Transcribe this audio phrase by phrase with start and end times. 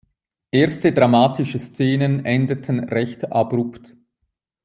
[0.49, 3.95] Erste dramatische Szenen endeten recht abrupt.